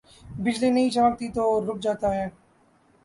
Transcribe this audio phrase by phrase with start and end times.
[0.43, 2.27] بجلی نہیں چمکتی تو رک جاتا ہے۔